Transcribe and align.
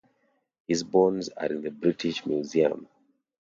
His 0.67 0.81
bones 0.81 1.29
are 1.29 1.45
in 1.45 1.61
the 1.61 1.69
British 1.69 2.25
Museum. 2.25 2.87